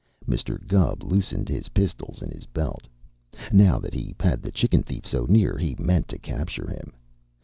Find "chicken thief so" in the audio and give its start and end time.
4.51-5.27